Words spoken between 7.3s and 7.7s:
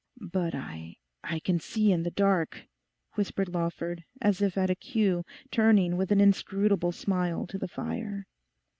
to the